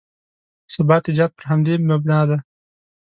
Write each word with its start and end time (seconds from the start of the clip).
ثبات 0.73 1.03
ایجاد 1.09 1.31
پر 1.37 1.43
همدې 1.51 1.73
مبنا 1.89 2.19
دی. 2.29 2.37